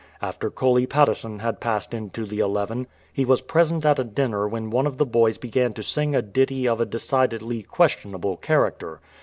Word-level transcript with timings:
After 0.19 0.49
Coley 0.49 0.87
Patteson 0.87 1.37
had 1.41 1.59
passed 1.59 1.93
into 1.93 2.25
the 2.25 2.39
Eleven 2.39 2.87
he 3.13 3.23
was 3.23 3.39
present 3.39 3.85
at 3.85 3.99
a 3.99 4.03
dinner 4.03 4.47
when 4.47 4.71
one 4.71 4.87
of 4.87 4.97
the 4.97 5.05
boys 5.05 5.37
began 5.37 5.73
to 5.73 5.83
sing 5.83 6.15
a 6.15 6.23
ditty 6.23 6.67
of 6.67 6.81
a 6.81 6.85
decidedly 6.87 7.61
questionable 7.61 8.35
character. 8.35 8.99